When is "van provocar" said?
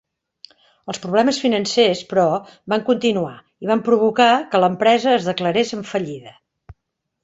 3.75-4.31